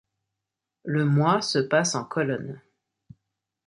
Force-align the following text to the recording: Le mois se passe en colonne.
Le 0.83 1.05
mois 1.05 1.43
se 1.43 1.59
passe 1.59 1.93
en 1.93 2.03
colonne. 2.03 2.59